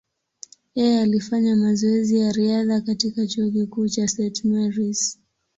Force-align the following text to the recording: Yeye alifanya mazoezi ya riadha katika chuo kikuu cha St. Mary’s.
Yeye 0.75 1.01
alifanya 1.01 1.55
mazoezi 1.55 2.19
ya 2.19 2.31
riadha 2.31 2.81
katika 2.81 3.27
chuo 3.27 3.51
kikuu 3.51 3.87
cha 3.89 4.07
St. 4.07 4.45
Mary’s. 4.45 5.19